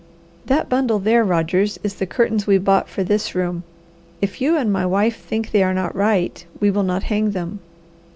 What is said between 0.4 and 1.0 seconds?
"That bundle